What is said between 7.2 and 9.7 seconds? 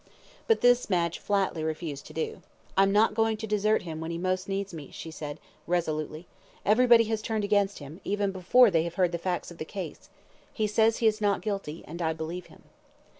turned against him, even before they have heard the facts of the